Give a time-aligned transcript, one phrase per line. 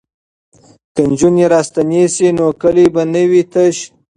[0.93, 3.77] که نجونې راستنې شي نو کلی به نه وي تش.